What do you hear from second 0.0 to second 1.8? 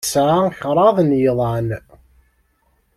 Nesɛa kraḍ n yiḍan.